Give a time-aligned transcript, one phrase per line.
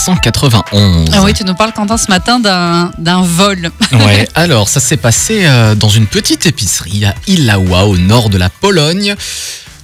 [0.00, 1.10] 191.
[1.12, 3.70] Ah oui, tu nous parles, Quentin, ce matin d'un d'un vol.
[3.92, 8.38] Ouais, alors ça s'est passé euh, dans une petite épicerie à Ilawa, au nord de
[8.38, 9.14] la Pologne.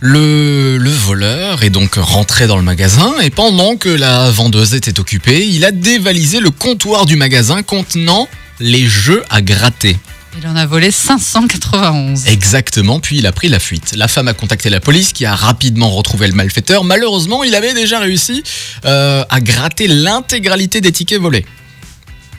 [0.01, 4.99] Le, le voleur est donc rentré dans le magasin et pendant que la vendeuse était
[5.01, 8.29] occupée, il a dévalisé le comptoir du magasin contenant
[8.61, 9.97] les jeux à gratter.
[10.39, 12.27] Il en a volé 591.
[12.27, 13.95] Exactement, puis il a pris la fuite.
[13.97, 16.85] La femme a contacté la police qui a rapidement retrouvé le malfaiteur.
[16.85, 18.43] Malheureusement, il avait déjà réussi
[18.85, 21.47] euh, à gratter l'intégralité des tickets volés.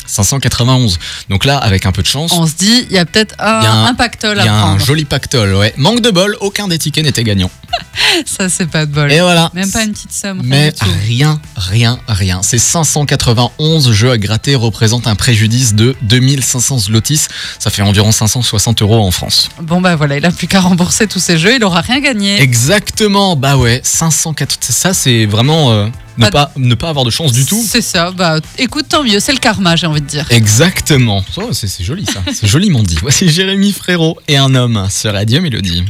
[0.07, 0.99] 591.
[1.29, 3.59] Donc là, avec un peu de chance, On se dit, il y a peut-être un,
[3.61, 4.85] Il y a un- un pactole il y à a un prendre.
[4.85, 5.53] joli pactole.
[5.55, 5.73] Ouais.
[5.77, 7.51] Manque de bol, aucun des tickets n'était gagnant.
[8.25, 9.11] Ça, c'est pas de bol.
[9.11, 9.51] Et voilà.
[9.53, 10.41] Même pas une petite somme.
[10.43, 10.73] Mais
[11.07, 12.41] rien, rien, rien.
[12.41, 17.21] Ces 591 jeux à gratter représentent un préjudice de 2500 zlotys.
[17.59, 19.49] Ça fait environ 560 euros en France.
[19.61, 22.41] Bon, bah voilà, il a plus qu'à rembourser tous ses jeux, il aura rien gagné.
[22.41, 24.57] Exactement, bah ouais, 504.
[24.61, 27.63] Ça, c'est vraiment euh, ne, Pas de- pas, ne pas avoir de chance du tout.
[27.67, 30.25] C'est ça, bah écoute, tant mieux, c'est le karma, j'ai envie de dire.
[30.31, 31.23] Exactement.
[31.37, 32.21] Oh, c'est c'est joli ça.
[32.33, 32.97] C'est joliment dit.
[33.01, 35.83] Voici Jérémy Frérot et un homme sur Radio Mélodie.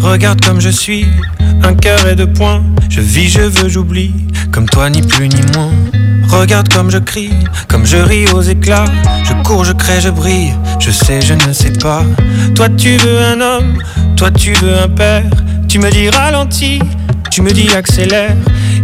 [0.00, 1.06] Regarde comme je suis,
[1.62, 2.62] un cœur et deux points.
[2.88, 4.12] Je vis, je veux, j'oublie,
[4.50, 5.72] comme toi ni plus ni moins.
[6.28, 7.30] Regarde comme je crie,
[7.68, 8.84] comme je ris aux éclats.
[9.24, 12.04] Je cours, je crée, je brille, je sais, je ne sais pas.
[12.54, 13.82] Toi tu veux un homme,
[14.16, 15.24] toi tu veux un père.
[15.68, 16.80] Tu me dis ralentis,
[17.30, 18.34] tu me dis accélère.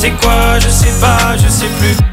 [0.00, 2.09] C'est quoi Je sais pas, je sais plus.